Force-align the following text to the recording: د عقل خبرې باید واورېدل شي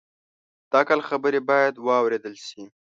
د 0.69 0.71
عقل 0.81 0.99
خبرې 1.09 1.39
باید 1.49 1.73
واورېدل 1.87 2.35
شي 2.47 2.63